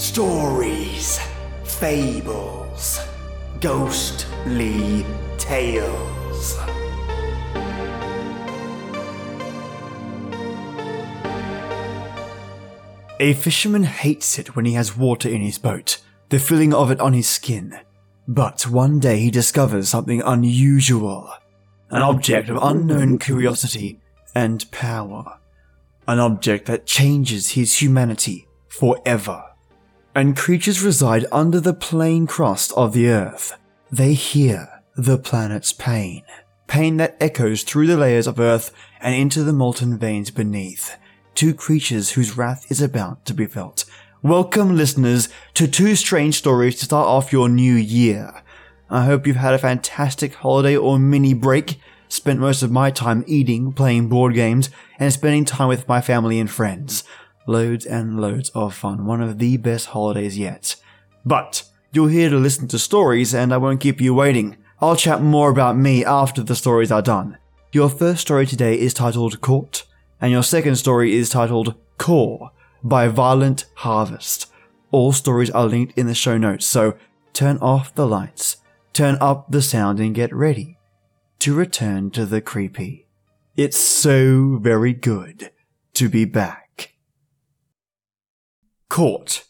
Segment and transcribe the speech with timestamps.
[0.00, 1.20] Stories,
[1.62, 3.00] fables,
[3.60, 5.04] ghostly
[5.36, 6.58] tales.
[13.20, 15.98] A fisherman hates it when he has water in his boat,
[16.30, 17.78] the feeling of it on his skin.
[18.26, 21.30] But one day he discovers something unusual
[21.90, 24.00] an object of unknown curiosity
[24.34, 25.38] and power.
[26.08, 29.49] An object that changes his humanity forever.
[30.12, 33.56] And creatures reside under the plain crust of the earth.
[33.92, 36.24] They hear the planet's pain.
[36.66, 40.96] Pain that echoes through the layers of earth and into the molten veins beneath.
[41.36, 43.84] Two creatures whose wrath is about to be felt.
[44.20, 48.42] Welcome, listeners, to two strange stories to start off your new year.
[48.90, 53.22] I hope you've had a fantastic holiday or mini break, spent most of my time
[53.28, 57.04] eating, playing board games, and spending time with my family and friends.
[57.50, 59.06] Loads and loads of fun.
[59.06, 60.76] One of the best holidays yet.
[61.24, 64.56] But you're here to listen to stories, and I won't keep you waiting.
[64.80, 67.38] I'll chat more about me after the stories are done.
[67.72, 69.84] Your first story today is titled Caught,
[70.20, 74.46] and your second story is titled Core by Violent Harvest.
[74.90, 76.96] All stories are linked in the show notes, so
[77.32, 78.58] turn off the lights
[78.92, 80.76] turn up the sound and get ready
[81.38, 83.06] to return to the creepy.
[83.56, 85.50] It's so very good
[85.94, 86.59] to be back.
[88.90, 89.44] Caught.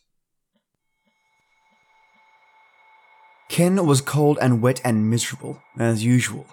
[3.48, 6.46] Ken was cold and wet and miserable, as usual.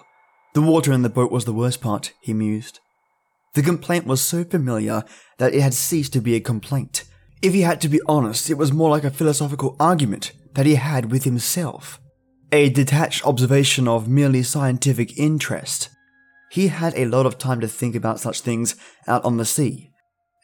[0.54, 2.80] The water in the boat was the worst part, he mused.
[3.54, 5.04] The complaint was so familiar
[5.36, 7.04] that it had ceased to be a complaint.
[7.42, 10.76] If he had to be honest, it was more like a philosophical argument that he
[10.76, 12.00] had with himself
[12.50, 15.90] a detached observation of merely scientific interest.
[16.50, 19.90] He had a lot of time to think about such things out on the sea,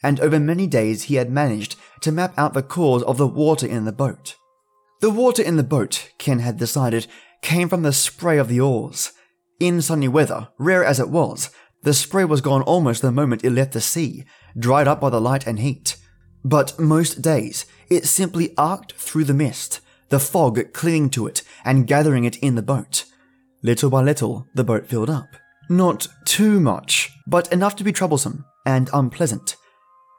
[0.05, 3.66] and over many days he had managed to map out the cause of the water
[3.66, 4.36] in the boat.
[5.00, 7.06] The water in the boat, Ken had decided,
[7.42, 9.12] came from the spray of the oars.
[9.58, 11.51] In sunny weather, rare as it was,
[11.83, 14.24] the spray was gone almost the moment it left the sea,
[14.58, 15.96] dried up by the light and heat.
[16.45, 19.80] But most days, it simply arced through the mist,
[20.11, 23.05] the fog clinging to it and gathering it in the boat.
[23.62, 25.28] Little by little, the boat filled up.
[25.70, 29.57] Not too much, but enough to be troublesome and unpleasant.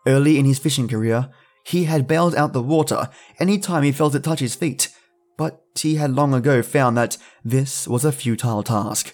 [0.08, 1.30] Early in his fishing career,
[1.66, 4.90] he had bailed out the water any time he felt it touch his feet,
[5.38, 9.14] but he had long ago found that this was a futile task.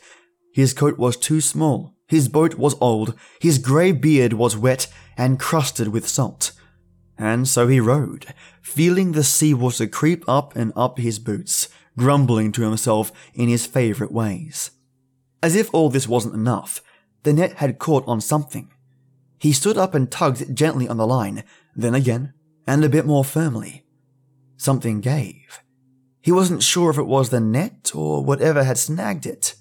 [0.54, 4.88] His coat was too small, his boat was old, his grey beard was wet
[5.18, 6.52] and crusted with salt.
[7.18, 12.64] And so he rowed, feeling the seawater creep up and up his boots, grumbling to
[12.64, 14.72] himself in his favourite ways.
[15.42, 16.82] As if all this wasn't enough,
[17.24, 18.72] the net had caught on something.
[19.42, 21.44] He stood up and tugged gently on the line,
[21.76, 22.34] then again,
[22.68, 23.86] and a bit more firmly.
[24.58, 25.62] Something gave.
[26.22, 29.56] He wasn't sure if it was the net or whatever had snagged it.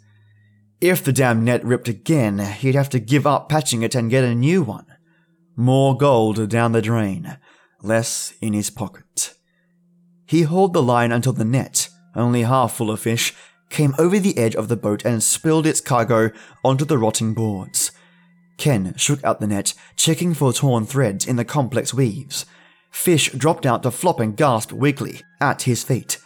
[0.82, 4.24] If the damn net ripped again, he'd have to give up patching it and get
[4.24, 4.86] a new one.
[5.56, 7.38] More gold down the drain
[7.82, 9.34] less in his pocket.
[10.26, 13.34] He hauled the line until the net, only half full of fish,
[13.70, 16.30] came over the edge of the boat and spilled its cargo
[16.62, 17.79] onto the rotting boards.
[18.60, 22.46] Ken shook out the net, checking for torn threads in the complex weaves.
[22.92, 26.18] Fish dropped out to flop and gasp weakly at his feet.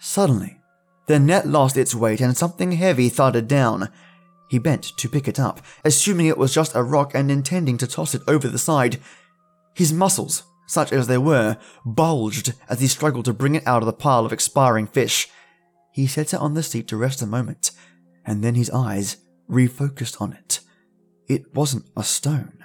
[0.00, 0.58] Suddenly,
[1.06, 3.90] the net lost its weight and something heavy thudded down.
[4.48, 7.86] He bent to pick it up, assuming it was just a rock and intending to
[7.86, 8.98] toss it over the side.
[9.74, 13.86] His muscles such as they were, bulged as he struggled to bring it out of
[13.86, 15.28] the pile of expiring fish.
[15.92, 17.72] He set it on the seat to rest a moment,
[18.24, 19.18] and then his eyes
[19.50, 20.60] refocused on it.
[21.28, 22.58] It wasn't a stone.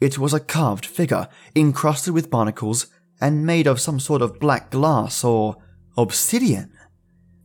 [0.00, 2.86] It was a carved figure, encrusted with barnacles
[3.20, 5.56] and made of some sort of black glass or
[5.96, 6.72] obsidian.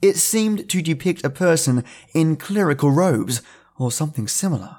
[0.01, 1.83] It seemed to depict a person
[2.13, 3.41] in clerical robes
[3.77, 4.77] or something similar.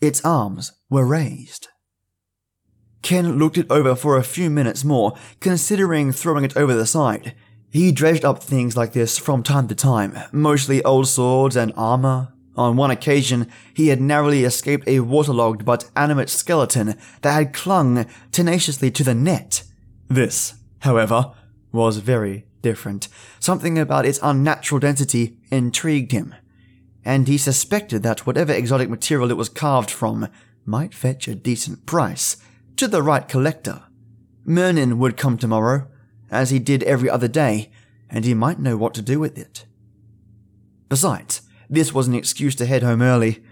[0.00, 1.68] Its arms were raised.
[3.02, 7.34] Ken looked it over for a few minutes more, considering throwing it over the side.
[7.70, 12.33] He dredged up things like this from time to time, mostly old swords and armor.
[12.56, 18.06] On one occasion, he had narrowly escaped a waterlogged but animate skeleton that had clung
[18.30, 19.64] tenaciously to the net.
[20.08, 21.32] This, however,
[21.72, 23.08] was very different.
[23.40, 26.34] Something about its unnatural density intrigued him,
[27.04, 30.28] and he suspected that whatever exotic material it was carved from
[30.64, 32.36] might fetch a decent price
[32.76, 33.82] to the right collector.
[34.46, 35.88] Mernin would come tomorrow,
[36.30, 37.70] as he did every other day,
[38.08, 39.66] and he might know what to do with it.
[40.88, 43.42] Besides, this was an excuse to head home early.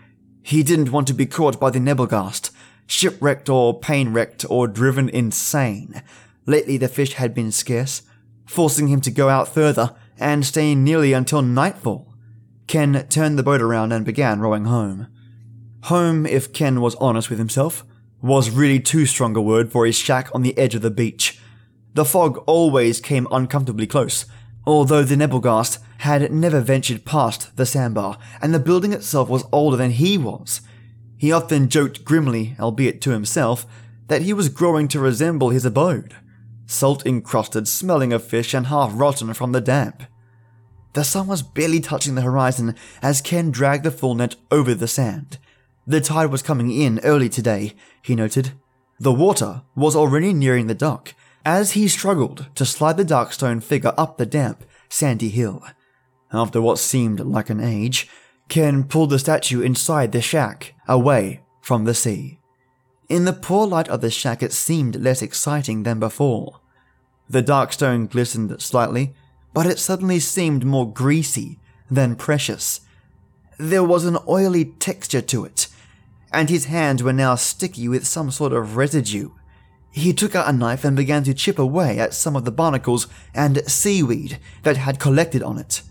[0.43, 2.51] He didn't want to be caught by the Nebelgast,
[2.87, 6.03] shipwrecked or pain wrecked or driven insane.
[6.47, 8.03] Lately, the fish had been scarce,
[8.45, 12.13] forcing him to go out further and staying nearly until nightfall.
[12.67, 15.09] Ken turned the boat around and began rowing home.
[15.85, 17.85] Home, if Ken was honest with himself,
[18.21, 21.41] was really too strong a word for his shack on the edge of the beach.
[21.95, 24.25] The fog always came uncomfortably close,
[24.67, 29.77] although the Nebelgast had never ventured past the sandbar, and the building itself was older
[29.77, 30.61] than he was.
[31.17, 33.67] He often joked grimly, albeit to himself,
[34.09, 36.15] that he was growing to resemble his abode
[36.73, 40.03] salt encrusted, smelling of fish, and half rotten from the damp.
[40.95, 44.89] The sun was barely touching the horizon as Ken dragged the full net over the
[44.89, 45.39] sand.
[45.87, 48.53] The tide was coming in early today, he noted.
[48.99, 53.61] The water was already nearing the dock as he struggled to slide the dark stone
[53.61, 55.63] figure up the damp, sandy hill.
[56.33, 58.09] After what seemed like an age,
[58.49, 62.39] Ken pulled the statue inside the shack, away from the sea.
[63.09, 66.61] In the poor light of the shack, it seemed less exciting than before.
[67.29, 69.15] The dark stone glistened slightly,
[69.55, 71.59] but it suddenly seemed more greasy
[71.91, 72.81] than precious.
[73.59, 75.69] There was an oily texture to it,
[76.33, 79.31] and his hands were now sticky with some sort of residue.
[79.93, 83.07] He took out a knife and began to chip away at some of the barnacles
[83.35, 85.83] and seaweed that had collected on it.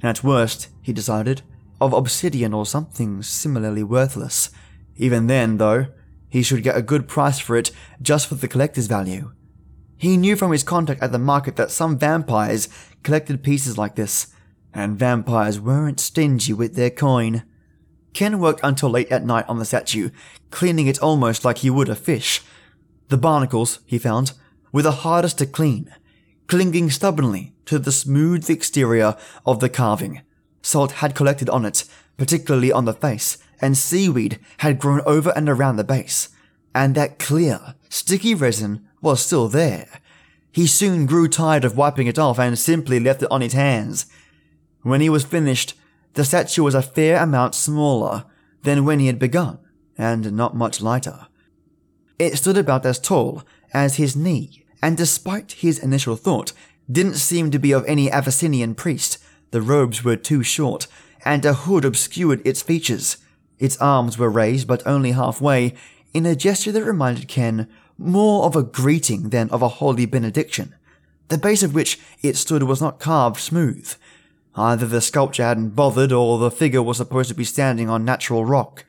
[0.00, 1.42] At worst, he decided,
[1.80, 4.50] of obsidian or something similarly worthless.
[4.96, 5.88] Even then, though,
[6.28, 9.32] he should get a good price for it just for the collector's value.
[9.96, 12.68] He knew from his contact at the market that some vampires
[13.02, 14.28] collected pieces like this,
[14.72, 17.42] and vampires weren't stingy with their coin.
[18.12, 20.10] Ken worked until late at night on the statue,
[20.50, 22.40] cleaning it almost like he would a fish.
[23.08, 24.32] The barnacles, he found,
[24.72, 25.94] were the hardest to clean,
[26.46, 29.16] clinging stubbornly to the smooth exterior
[29.46, 30.22] of the carving.
[30.62, 31.84] Salt had collected on it,
[32.16, 36.28] particularly on the face, and seaweed had grown over and around the base,
[36.74, 39.88] and that clear, sticky resin was still there.
[40.52, 44.06] He soon grew tired of wiping it off and simply left it on his hands.
[44.82, 45.74] When he was finished,
[46.14, 48.24] the statue was a fair amount smaller
[48.62, 49.58] than when he had begun,
[49.96, 51.28] and not much lighter.
[52.18, 53.42] It stood about as tall
[53.72, 56.52] as his knee, and despite his initial thought,
[56.90, 59.18] didn't seem to be of any Avacynian priest.
[59.50, 60.86] The robes were too short,
[61.24, 63.18] and a hood obscured its features.
[63.58, 65.74] Its arms were raised, but only halfway,
[66.14, 67.68] in a gesture that reminded Ken
[67.98, 70.74] more of a greeting than of a holy benediction.
[71.28, 73.94] The base of which it stood was not carved smooth.
[74.54, 78.44] Either the sculpture hadn't bothered, or the figure was supposed to be standing on natural
[78.44, 78.84] rock.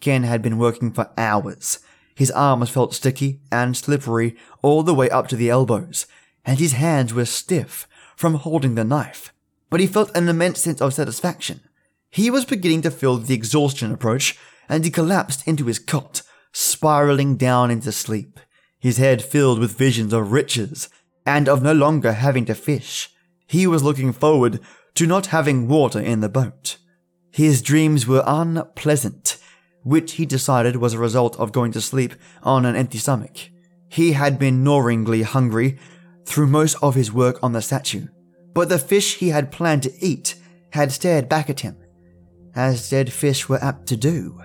[0.00, 1.78] Ken had been working for hours.
[2.20, 6.06] His arms felt sticky and slippery all the way up to the elbows,
[6.44, 9.32] and his hands were stiff from holding the knife.
[9.70, 11.62] But he felt an immense sense of satisfaction.
[12.10, 14.38] He was beginning to feel the exhaustion approach,
[14.68, 16.20] and he collapsed into his cot,
[16.52, 18.38] spiraling down into sleep,
[18.78, 20.90] his head filled with visions of riches
[21.24, 23.08] and of no longer having to fish.
[23.46, 24.60] He was looking forward
[24.96, 26.76] to not having water in the boat.
[27.30, 29.38] His dreams were unpleasant,
[29.82, 33.50] which he decided was a result of going to sleep on an empty stomach.
[33.88, 35.78] He had been gnawingly hungry
[36.26, 38.06] through most of his work on the statue,
[38.54, 40.36] but the fish he had planned to eat
[40.72, 41.76] had stared back at him
[42.54, 44.40] as dead fish were apt to do,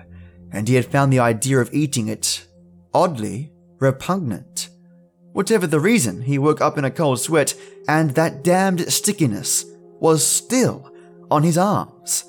[0.52, 2.46] and he had found the idea of eating it
[2.94, 4.70] oddly repugnant.
[5.32, 7.54] Whatever the reason, he woke up in a cold sweat,
[7.88, 9.64] and that damned stickiness
[10.00, 10.90] was still
[11.30, 12.24] on his arms.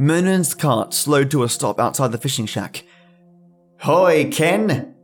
[0.00, 2.84] Mernon's cart slowed to a stop outside the fishing shack.
[3.80, 4.94] Hoy, Ken!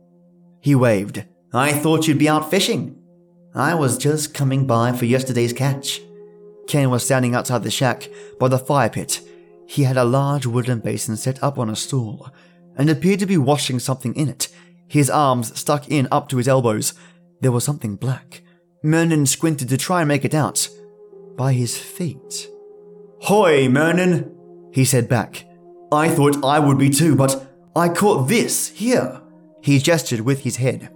[0.59, 1.23] He waved.
[1.53, 3.01] I thought you'd be out fishing.
[3.53, 6.01] I was just coming by for yesterday's catch.
[6.67, 9.21] Ken was standing outside the shack by the fire pit,
[9.67, 12.29] he had a large wooden basin set up on a stool
[12.77, 14.47] and appeared to be washing something in it,
[14.87, 16.93] his arms stuck in up to his elbows.
[17.41, 18.41] There was something black.
[18.83, 20.69] Mernon squinted to try and make it out.
[21.35, 22.47] By his feet.
[23.21, 24.36] Hoy, Mernon,
[24.71, 25.45] he said back.
[25.91, 29.21] I thought I would be too, but I caught this here.
[29.61, 30.89] He gestured with his head.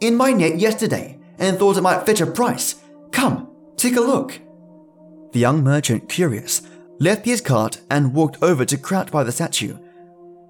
[0.00, 2.76] In my net yesterday, and thought it might fetch a price.
[3.10, 4.40] Come, take a look.
[5.32, 6.62] The young merchant, curious,
[6.98, 9.76] left his cart and walked over to crouch by the statue.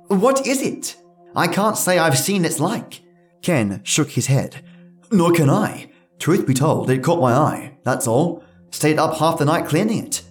[0.08, 0.96] What is it?
[1.36, 3.02] I can't say I've seen its like.
[3.42, 4.62] Ken shook his head.
[5.10, 5.90] Nor can I.
[6.18, 8.42] Truth be told, it caught my eye, that's all.
[8.70, 10.22] Stayed up half the night cleaning it.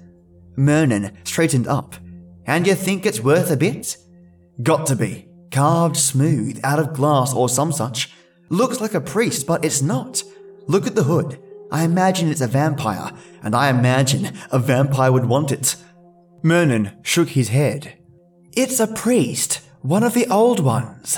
[0.57, 1.95] Mernon straightened up.
[2.47, 3.97] And you think it's worth a bit?
[4.63, 5.27] Got to be.
[5.51, 8.11] Carved smooth, out of glass or some such.
[8.49, 10.23] Looks like a priest, but it's not.
[10.67, 11.39] Look at the hood.
[11.71, 13.11] I imagine it's a vampire,
[13.43, 15.75] and I imagine a vampire would want it.
[16.41, 17.97] Mernon shook his head.
[18.55, 21.17] It's a priest, one of the old ones.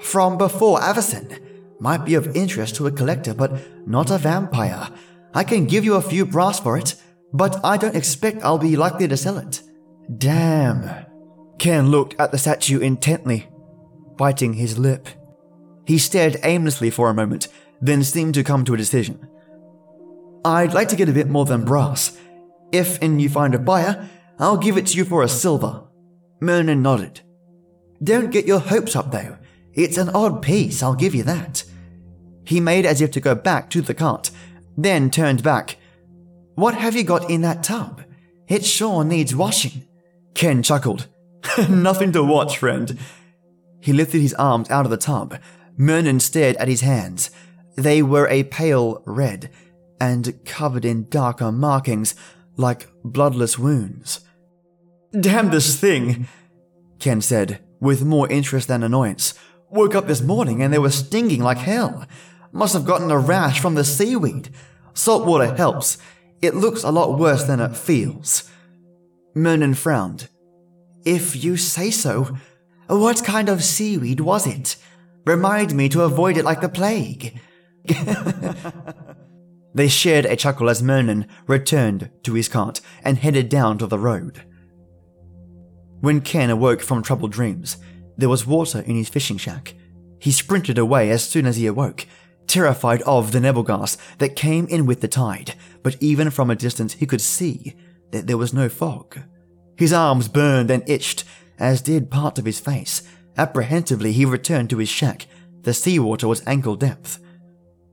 [0.00, 1.40] From before Avacyn.
[1.80, 4.88] Might be of interest to a collector, but not a vampire.
[5.32, 6.96] I can give you a few brass for it,
[7.32, 9.62] but I don't expect I'll be likely to sell it.
[10.16, 11.06] Damn.
[11.58, 13.48] Ken looked at the statue intently,
[14.16, 15.08] biting his lip.
[15.86, 17.48] He stared aimlessly for a moment,
[17.80, 19.28] then seemed to come to a decision.
[20.44, 22.16] I'd like to get a bit more than brass.
[22.72, 25.82] If and you find a buyer, I'll give it to you for a silver.
[26.40, 27.20] Merlin nodded.
[28.02, 29.36] Don't get your hopes up though.
[29.74, 31.64] It's an odd piece, I'll give you that.
[32.44, 34.30] He made as if to go back to the cart,
[34.76, 35.76] then turned back.
[36.54, 38.02] What have you got in that tub?
[38.46, 39.87] It sure needs washing.
[40.38, 41.08] Ken chuckled.
[41.68, 42.96] Nothing to watch, friend.
[43.80, 45.36] He lifted his arms out of the tub.
[45.76, 47.32] Merlin stared at his hands.
[47.76, 49.50] They were a pale red
[50.00, 52.14] and covered in darker markings
[52.56, 54.20] like bloodless wounds.
[55.18, 56.28] Damn this thing,
[57.00, 59.34] Ken said, with more interest than annoyance.
[59.70, 62.06] Woke up this morning and they were stinging like hell.
[62.52, 64.50] Must have gotten a rash from the seaweed.
[64.94, 65.98] Salt water helps.
[66.40, 68.48] It looks a lot worse than it feels.
[69.38, 70.28] Merlin frowned.
[71.04, 72.36] If you say so.
[72.88, 74.76] What kind of seaweed was it?
[75.24, 77.38] Remind me to avoid it like the plague.
[79.74, 83.98] they shared a chuckle as Merlin returned to his cart and headed down to the
[83.98, 84.42] road.
[86.00, 87.76] When Ken awoke from troubled dreams,
[88.16, 89.74] there was water in his fishing shack.
[90.18, 92.06] He sprinted away as soon as he awoke,
[92.46, 96.94] terrified of the Nebelgast that came in with the tide, but even from a distance
[96.94, 97.76] he could see
[98.10, 99.20] that there was no fog.
[99.76, 101.24] His arms burned and itched,
[101.58, 103.02] as did part of his face.
[103.36, 105.26] Apprehensively, he returned to his shack.
[105.62, 107.18] The seawater was ankle depth.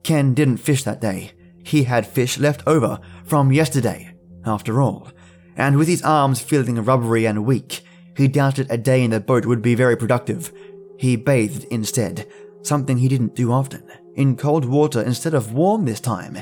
[0.03, 1.31] Ken didn't fish that day.
[1.63, 5.09] He had fish left over from yesterday, after all.
[5.55, 7.83] And with his arms feeling rubbery and weak,
[8.15, 10.51] he doubted a day in the boat would be very productive.
[10.97, 12.27] He bathed instead,
[12.61, 13.83] something he didn't do often,
[14.15, 16.37] in cold water instead of warm this time.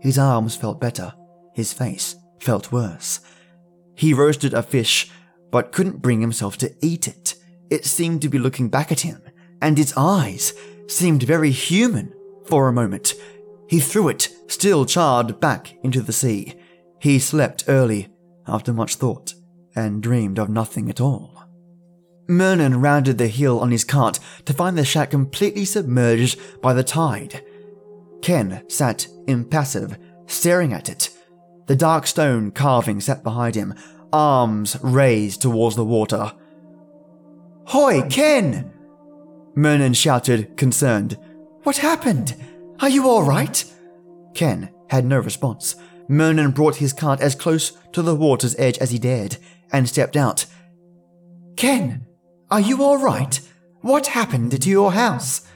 [0.00, 1.12] His arms felt better.
[1.54, 3.20] His face felt worse.
[3.94, 5.10] He roasted a fish,
[5.50, 7.34] but couldn't bring himself to eat it.
[7.70, 9.22] It seemed to be looking back at him,
[9.62, 10.52] and its eyes
[10.88, 12.12] seemed very human
[12.46, 13.14] for a moment.
[13.68, 16.54] He threw it, still charred, back into the sea.
[17.00, 18.08] He slept early,
[18.46, 19.34] after much thought
[19.76, 21.44] and dreamed of nothing at all.
[22.28, 26.84] Merlin rounded the hill on his cart to find the shack completely submerged by the
[26.84, 27.44] tide.
[28.22, 31.10] Ken sat impassive, staring at it.
[31.70, 33.76] The dark stone carving sat behind him,
[34.12, 36.32] arms raised towards the water.
[37.66, 38.72] Hoy, Ken!
[39.54, 41.16] Merlin shouted, concerned.
[41.62, 42.34] What happened?
[42.80, 43.64] Are you all right?
[44.34, 45.76] Ken had no response.
[46.08, 49.36] Merlin brought his cart as close to the water's edge as he dared
[49.72, 50.46] and stepped out.
[51.56, 52.04] Ken,
[52.50, 53.40] are you all right?
[53.80, 55.46] What happened to your house?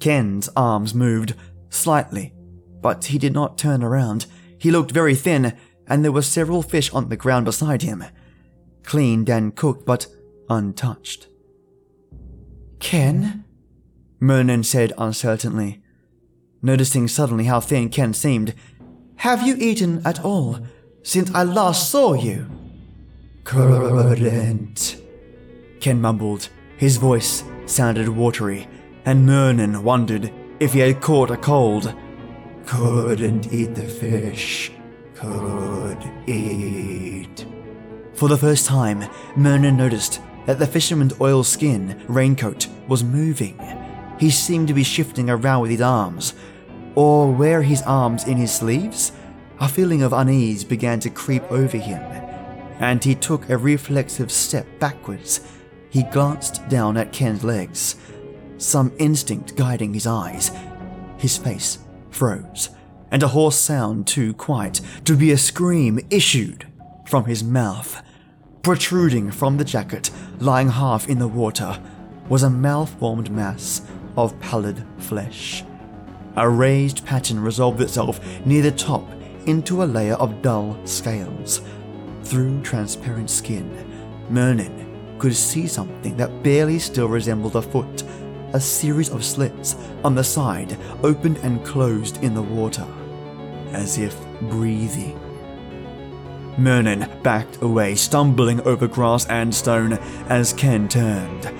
[0.00, 1.36] Ken's arms moved
[1.70, 2.34] slightly,
[2.82, 4.26] but he did not turn around.
[4.64, 5.52] He looked very thin,
[5.86, 8.02] and there were several fish on the ground beside him,
[8.82, 10.06] cleaned and cooked but
[10.48, 11.26] untouched.
[12.78, 13.44] Ken?
[14.20, 15.82] Merlin said uncertainly,
[16.62, 18.54] noticing suddenly how thin Ken seemed.
[19.16, 20.60] Have you eaten at all
[21.02, 22.46] since I last saw you?
[23.44, 24.96] Couldn't.
[25.80, 26.48] Ken mumbled.
[26.78, 28.66] His voice sounded watery,
[29.04, 31.94] and Merlin wondered if he had caught a cold.
[32.66, 34.72] Couldn't eat the fish.
[35.14, 37.46] Could eat.
[38.14, 39.04] For the first time,
[39.36, 43.58] Merlin noticed that the fisherman's oilskin raincoat was moving.
[44.18, 46.34] He seemed to be shifting around with his arms.
[46.94, 49.12] Or were his arms in his sleeves?
[49.60, 52.00] A feeling of unease began to creep over him
[52.78, 55.40] and he took a reflexive step backwards.
[55.90, 57.96] He glanced down at Ken's legs,
[58.58, 60.50] some instinct guiding his eyes.
[61.18, 61.78] His face
[62.14, 62.70] froze,
[63.10, 66.66] and a hoarse sound too quiet to be a scream issued
[67.06, 68.02] from his mouth.
[68.62, 71.78] Protruding from the jacket, lying half in the water,
[72.28, 73.82] was a malformed mass
[74.16, 75.64] of pallid flesh.
[76.36, 79.06] A raised pattern resolved itself near the top
[79.46, 81.60] into a layer of dull scales.
[82.24, 83.70] Through transparent skin,
[84.30, 88.02] Merlin could see something that barely still resembled a foot.
[88.54, 92.86] A series of slits on the side opened and closed in the water,
[93.72, 95.18] as if breathing.
[96.56, 99.94] Merlin backed away, stumbling over grass and stone
[100.28, 101.50] as Ken turned.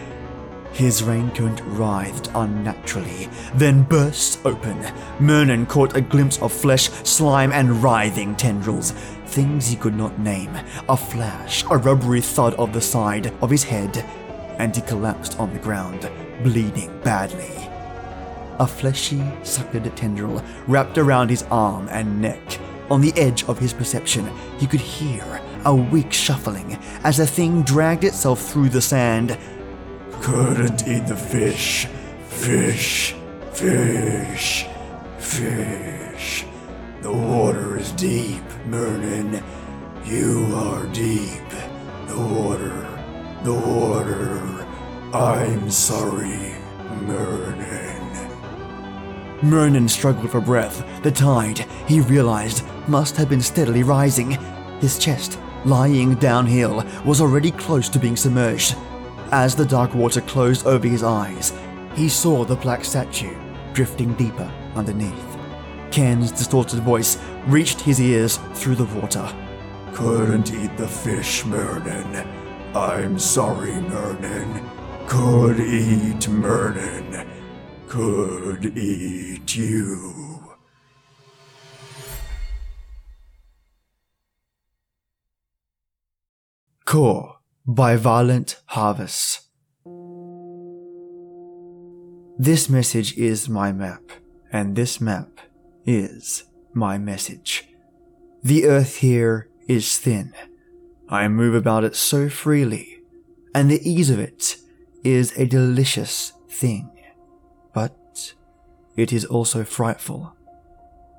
[0.72, 4.78] His raincoat writhed unnaturally, then burst open.
[5.18, 8.92] Merlin caught a glimpse of flesh, slime, and writhing tendrils.
[9.26, 10.56] Things he could not name.
[10.88, 13.96] A flash, a rubbery thud of the side of his head,
[14.60, 16.08] and he collapsed on the ground,
[16.43, 17.50] bleeding badly.
[18.59, 22.59] a fleshy, suckered tendril wrapped around his arm and neck.
[22.91, 27.62] On the edge of his perception, he could hear a weak shuffling as the thing
[27.62, 29.37] dragged itself through the sand.
[30.21, 31.87] Couldn't eat the fish.
[32.29, 33.14] Fish.
[33.53, 34.67] Fish.
[35.19, 36.45] Fish.
[37.03, 39.43] The water is deep, Merlin.
[40.05, 41.49] You are deep.
[42.07, 42.87] The water.
[43.43, 44.53] The water.
[45.14, 46.56] I'm sorry,
[47.02, 48.02] Merlin.
[49.44, 50.85] Merlin struggled for breath.
[51.04, 54.33] The tide, he realized, must have been steadily rising.
[54.80, 58.75] His chest, lying downhill, was already close to being submerged.
[59.30, 61.52] As the dark water closed over his eyes,
[61.94, 63.37] he saw the black statue
[63.73, 65.38] drifting deeper underneath.
[65.92, 69.33] Ken's distorted voice reached his ears through the water.
[69.92, 72.26] Couldn't eat the fish, Merlin.
[72.75, 74.68] I'm sorry, Merlin.
[75.06, 77.28] Could eat Merlin.
[77.88, 80.54] Could eat you.
[86.84, 89.42] Core by Violent Harvest.
[92.38, 94.02] This message is my map,
[94.52, 95.40] and this map
[95.87, 97.68] is my message.
[98.42, 100.34] The earth here is thin.
[101.08, 103.00] I move about it so freely,
[103.54, 104.56] and the ease of it
[105.04, 106.90] is a delicious thing.
[107.73, 108.34] But
[108.96, 110.34] it is also frightful.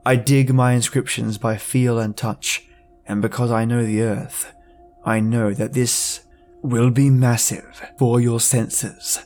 [0.06, 2.68] I dig my inscriptions by feel and touch,
[3.06, 4.54] and because I know the earth,
[5.04, 6.26] I know that this
[6.62, 9.20] will be massive for your senses.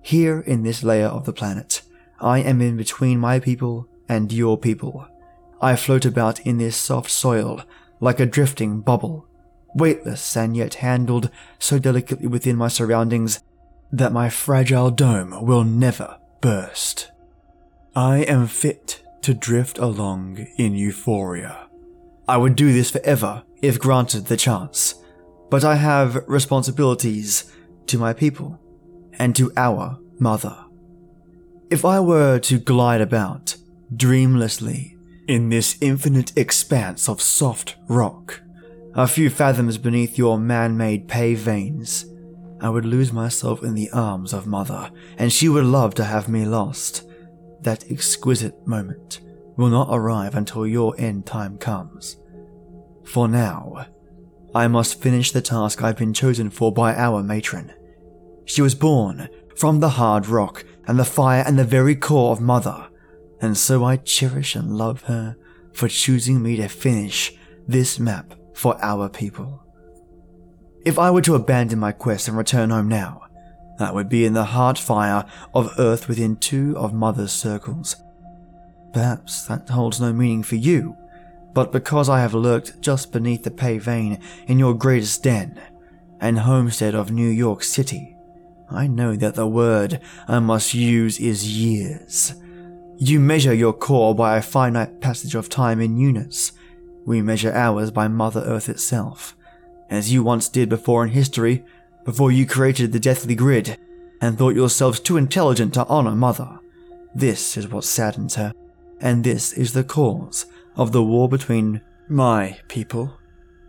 [0.00, 1.82] Here in this layer of the planet,
[2.20, 5.06] I am in between my people and your people.
[5.60, 7.62] I float about in this soft soil
[8.00, 9.26] like a drifting bubble,
[9.74, 13.42] weightless and yet handled so delicately within my surroundings
[13.92, 17.10] that my fragile dome will never burst.
[17.94, 21.68] I am fit to drift along in euphoria.
[22.26, 24.94] I would do this forever if granted the chance,
[25.50, 27.52] but I have responsibilities
[27.86, 28.58] to my people
[29.18, 30.56] and to our mother.
[31.70, 33.56] If I were to glide about
[33.94, 34.96] dreamlessly
[35.28, 38.40] in this infinite expanse of soft rock,
[38.94, 42.06] a few fathoms beneath your man made pay veins,
[42.62, 46.28] I would lose myself in the arms of Mother, and she would love to have
[46.28, 47.02] me lost.
[47.60, 49.20] That exquisite moment
[49.56, 52.16] will not arrive until your end time comes.
[53.04, 53.86] For now,
[54.54, 57.72] I must finish the task I've been chosen for by our matron.
[58.44, 62.40] She was born from the hard rock and the fire and the very core of
[62.40, 62.88] Mother,
[63.40, 65.36] and so I cherish and love her
[65.72, 67.32] for choosing me to finish
[67.66, 69.64] this map for our people.
[70.84, 73.22] If I were to abandon my quest and return home now,
[73.78, 77.96] that would be in the heart fire of Earth within two of Mother's circles.
[78.92, 80.96] Perhaps that holds no meaning for you,
[81.54, 85.60] but because I have lurked just beneath the pay vein in your greatest den
[86.20, 88.16] and homestead of New York City,
[88.68, 92.34] I know that the word I must use is years.
[92.96, 96.52] You measure your core by a finite passage of time in units.
[97.06, 99.36] We measure ours by Mother Earth itself,
[99.92, 101.62] as you once did before in history,
[102.04, 103.78] before you created the deathly grid
[104.22, 106.58] and thought yourselves too intelligent to honor Mother.
[107.14, 108.54] This is what saddens her,
[109.00, 113.18] and this is the cause of the war between my people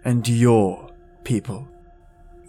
[0.05, 0.89] and your
[1.25, 1.67] people.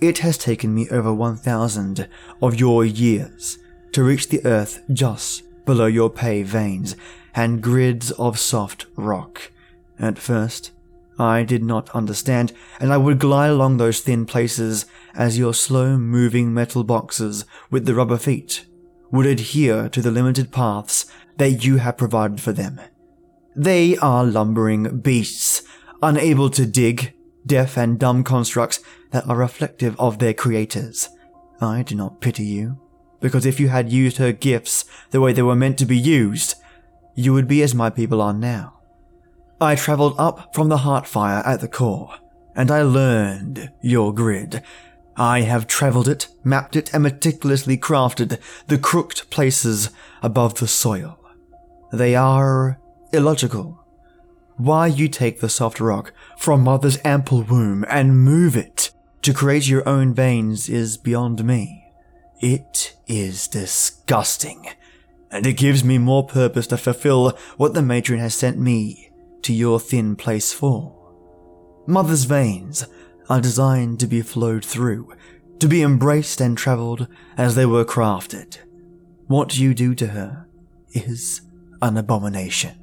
[0.01, 2.09] It has taken me over 1,000
[2.41, 3.59] of your years
[3.91, 6.95] to reach the earth just below your pay veins
[7.35, 9.51] and grids of soft rock.
[9.99, 10.71] At first,
[11.19, 15.97] I did not understand, and I would glide along those thin places as your slow
[15.97, 18.67] moving metal boxes with the rubber feet
[19.11, 22.81] would adhere to the limited paths that you have provided for them.
[23.55, 25.63] They are lumbering beasts,
[26.03, 27.15] unable to dig,
[27.47, 28.81] deaf and dumb constructs
[29.13, 31.09] that are reflective of their creators.
[31.61, 32.81] I do not pity you,
[33.21, 36.57] because if you had used her gifts the way they were meant to be used,
[37.15, 38.81] you would be as my people are now.
[39.61, 42.15] I travelled up from the Heartfire at the core,
[42.57, 44.63] and I learned your grid.
[45.17, 49.91] I have travelled it, mapped it, and meticulously crafted the crooked places
[50.23, 51.19] above the soil.
[51.93, 52.81] They are
[53.13, 53.81] illogical.
[54.57, 58.91] Why you take the soft rock from mother's ample womb and move it
[59.23, 61.93] to create your own veins is beyond me.
[62.41, 64.69] It is disgusting,
[65.31, 69.13] and it gives me more purpose to fulfill what the matron has sent me
[69.45, 70.95] to your thin place for.
[71.87, 72.87] Mother's veins
[73.29, 75.13] are designed to be flowed through,
[75.61, 78.59] to be embraced and travelled as they were crafted.
[79.27, 80.47] What you do to her
[80.93, 81.43] is
[81.81, 82.81] an abomination.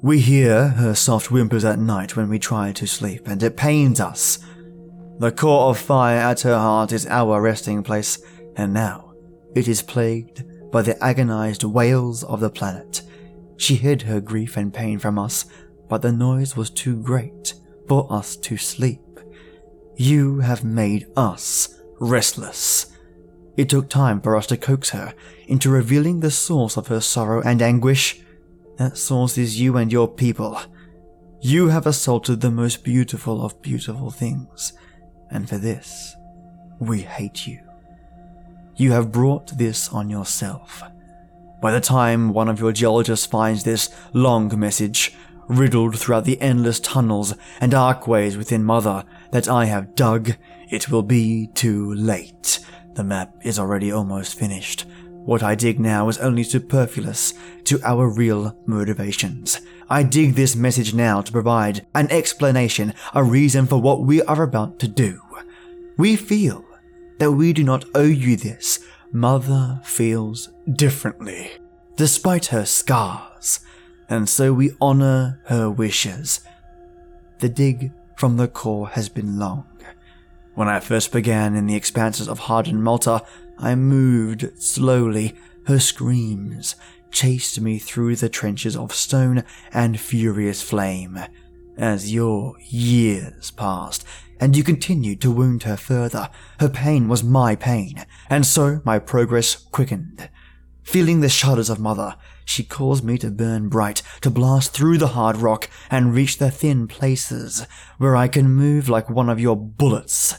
[0.00, 4.00] We hear her soft whimpers at night when we try to sleep, and it pains
[4.00, 4.38] us.
[5.18, 8.20] The core of fire at her heart is our resting place,
[8.56, 9.12] and now
[9.56, 13.02] it is plagued by the agonized wails of the planet.
[13.58, 15.44] She hid her grief and pain from us,
[15.88, 17.54] but the noise was too great
[17.88, 19.00] for us to sleep.
[19.96, 22.86] You have made us restless.
[23.56, 25.12] It took time for us to coax her
[25.48, 28.22] into revealing the source of her sorrow and anguish.
[28.76, 30.60] That source is you and your people.
[31.40, 34.72] You have assaulted the most beautiful of beautiful things,
[35.30, 36.14] and for this,
[36.78, 37.60] we hate you.
[38.76, 40.84] You have brought this on yourself.
[41.60, 45.14] By the time one of your geologists finds this long message,
[45.48, 50.36] riddled throughout the endless tunnels and archways within Mother that I have dug,
[50.70, 52.60] it will be too late.
[52.94, 54.86] The map is already almost finished.
[55.24, 59.60] What I dig now is only superfluous to our real motivations.
[59.90, 64.42] I dig this message now to provide an explanation, a reason for what we are
[64.42, 65.20] about to do.
[65.96, 66.64] We feel
[67.18, 68.78] that we do not owe you this.
[69.12, 71.52] Mother feels differently,
[71.96, 73.60] despite her scars,
[74.08, 76.40] and so we honor her wishes.
[77.38, 79.66] The dig from the core has been long.
[80.54, 83.22] When I first began in the expanses of hardened Malta,
[83.58, 85.34] I moved slowly.
[85.66, 86.76] Her screams
[87.10, 91.18] chased me through the trenches of stone and furious flame.
[91.76, 94.04] As your years passed,
[94.40, 98.98] and you continued to wound her further, her pain was my pain, and so my
[98.98, 100.28] progress quickened.
[100.82, 105.08] Feeling the shudders of Mother, she caused me to burn bright, to blast through the
[105.08, 107.66] hard rock and reach the thin places
[107.98, 110.38] where I can move like one of your bullets.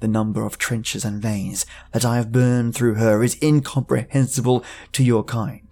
[0.00, 5.04] The number of trenches and veins that I have burned through her is incomprehensible to
[5.04, 5.68] your kind.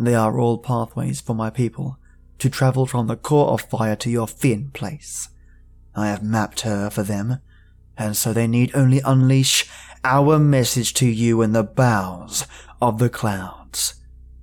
[0.00, 1.98] They are all pathways for my people
[2.38, 5.28] to travel from the core of fire to your thin place.
[5.98, 7.40] I have mapped her for them,
[7.96, 9.68] and so they need only unleash
[10.04, 12.46] our message to you in the bowels
[12.80, 13.94] of the clouds.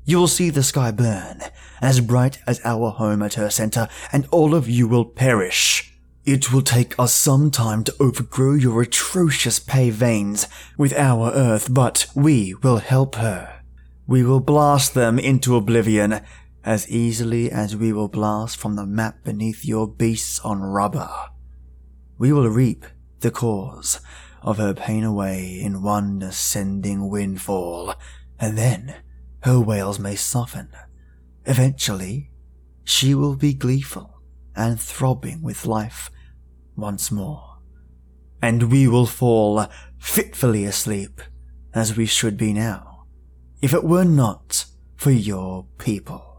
[0.04, 1.40] You will see the sky burn,
[1.82, 5.94] as bright as our home at her center, and all of you will perish.
[6.26, 11.74] It will take us some time to overgrow your atrocious pay veins with our earth,
[11.74, 13.62] but we will help her.
[14.08, 16.20] We will blast them into oblivion
[16.66, 21.10] as easily as we will blast from the map beneath your beasts on rubber.
[22.18, 22.86] We will reap
[23.20, 24.00] the cause
[24.42, 27.96] of her pain away in one ascending windfall,
[28.40, 28.96] and then
[29.42, 30.70] her wails may soften.
[31.46, 32.32] Eventually,
[32.84, 34.22] she will be gleeful
[34.56, 36.10] and throbbing with life
[36.76, 37.58] once more.
[38.42, 39.66] And we will fall
[39.98, 41.22] fitfully asleep,
[41.74, 43.06] as we should be now,
[43.62, 46.38] if it were not for your people.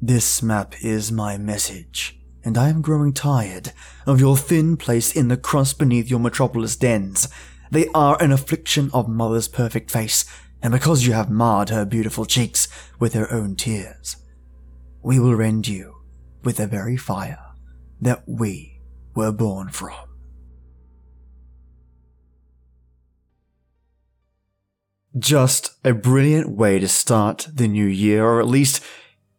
[0.00, 3.72] This map is my message, and I am growing tired
[4.06, 7.28] of your thin place in the crust beneath your metropolis dens.
[7.70, 10.24] They are an affliction of Mother's perfect face,
[10.62, 14.16] and because you have marred her beautiful cheeks with her own tears,
[15.02, 15.96] we will rend you
[16.42, 17.52] with the very fire
[18.00, 18.80] that we
[19.14, 19.96] were born from.
[25.18, 28.82] Just a brilliant way to start the new year, or at least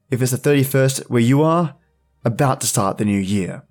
[0.10, 1.76] if it's the 31st where you are,
[2.24, 3.64] about to start the new year.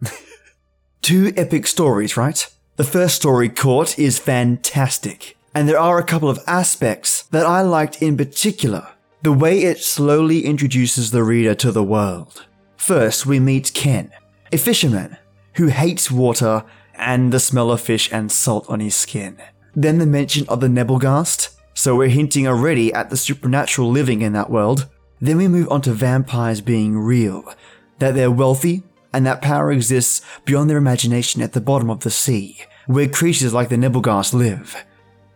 [1.02, 2.46] Two epic stories, right?
[2.76, 7.62] The first story, Caught, is fantastic and there are a couple of aspects that I
[7.62, 8.88] liked in particular.
[9.22, 12.46] The way it slowly introduces the reader to the world.
[12.76, 14.10] First, we meet Ken,
[14.52, 15.16] a fisherman
[15.54, 19.38] who hates water and the smell of fish and salt on his skin.
[19.74, 24.32] Then the mention of the Nebelgast, so we're hinting already at the supernatural living in
[24.34, 24.88] that world.
[25.20, 27.44] Then we move on to vampires being real,
[28.00, 28.82] that they're wealthy,
[29.12, 33.54] and that power exists beyond their imagination at the bottom of the sea, where creatures
[33.54, 34.84] like the Nebelgast live.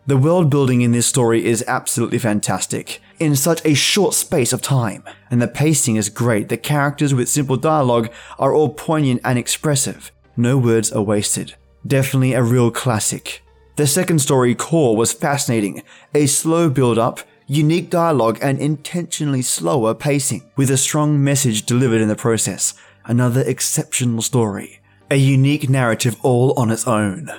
[0.07, 4.61] The world building in this story is absolutely fantastic, in such a short space of
[4.61, 6.51] time, and the pacing is great.
[6.51, 10.13] The characters with simple dialogue are all poignant and expressive.
[10.37, 11.55] No words are wasted.
[11.87, 13.43] Definitely a real classic.
[13.77, 15.83] The second story, Core, was fascinating.
[16.15, 22.01] A slow build up, unique dialogue, and intentionally slower pacing, with a strong message delivered
[22.01, 22.75] in the process.
[23.05, 24.81] Another exceptional story.
[25.11, 27.31] A unique narrative all on its own.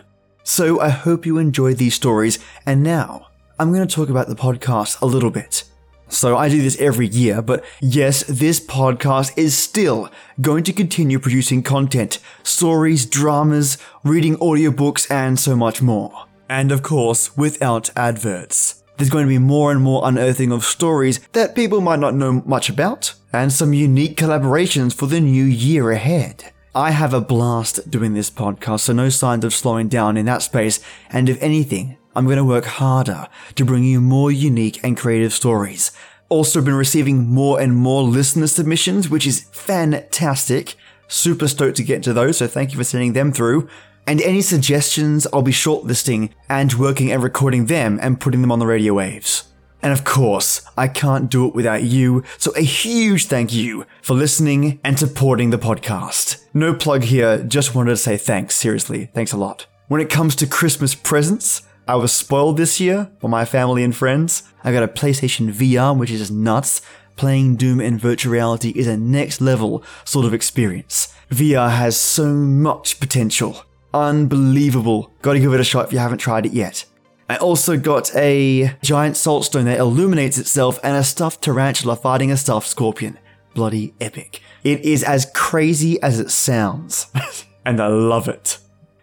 [0.43, 4.35] So I hope you enjoyed these stories, and now I'm going to talk about the
[4.35, 5.63] podcast a little bit.
[6.07, 11.17] So I do this every year, but yes, this podcast is still going to continue
[11.17, 16.27] producing content, stories, dramas, reading audiobooks, and so much more.
[16.47, 18.83] And of course, without adverts.
[18.97, 22.43] There's going to be more and more unearthing of stories that people might not know
[22.45, 26.53] much about, and some unique collaborations for the new year ahead.
[26.73, 30.41] I have a blast doing this podcast, so no signs of slowing down in that
[30.41, 30.79] space,
[31.09, 35.33] and if anything, I'm going to work harder to bring you more unique and creative
[35.33, 35.91] stories.
[36.29, 40.75] Also been receiving more and more listener submissions, which is fantastic.
[41.07, 43.69] Super stoked to get to those, so thank you for sending them through.
[44.07, 48.59] And any suggestions, I'll be shortlisting and working and recording them and putting them on
[48.59, 49.45] the radio waves.
[49.81, 54.15] And of course, I can't do it without you, so a huge thank you for
[54.15, 56.43] listening and supporting the podcast.
[56.53, 59.67] No plug here, just wanted to say thanks, seriously, thanks a lot.
[59.87, 63.95] When it comes to Christmas presents, I was spoiled this year for my family and
[63.95, 64.41] friends.
[64.63, 66.81] I got a PlayStation VR, which is nuts.
[67.15, 71.13] Playing Doom in virtual reality is a next level sort of experience.
[71.29, 73.63] VR has so much potential.
[73.95, 75.13] Unbelievable.
[75.21, 76.83] Gotta give it a shot if you haven't tried it yet.
[77.29, 82.29] I also got a giant salt stone that illuminates itself and a stuffed tarantula fighting
[82.29, 83.17] a stuffed scorpion.
[83.53, 84.41] Bloody epic.
[84.65, 87.07] It is as crazy as it sounds.
[87.65, 88.57] and I love it.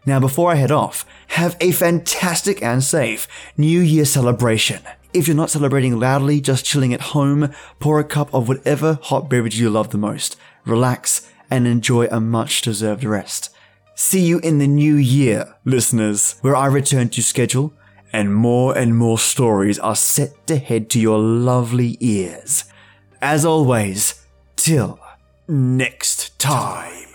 [0.04, 3.26] Now, before I head off, have a fantastic and safe
[3.56, 4.82] New Year celebration.
[5.14, 7.50] If you're not celebrating loudly, just chilling at home,
[7.80, 12.20] pour a cup of whatever hot beverage you love the most, relax, and enjoy a
[12.20, 13.48] much deserved rest.
[13.94, 17.74] See you in the new year, listeners, where I return to schedule
[18.12, 22.64] and more and more stories are set to head to your lovely ears.
[23.20, 24.26] As always,
[24.56, 24.98] till
[25.46, 27.11] next time.